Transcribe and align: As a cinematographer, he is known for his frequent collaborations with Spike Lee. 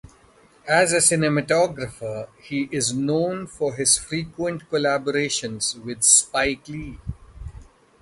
As 0.67 0.93
a 0.93 0.97
cinematographer, 0.97 2.27
he 2.41 2.67
is 2.71 2.91
known 2.91 3.45
for 3.45 3.75
his 3.75 3.99
frequent 3.99 4.67
collaborations 4.71 5.77
with 5.79 6.01
Spike 6.01 6.67
Lee. 6.67 6.97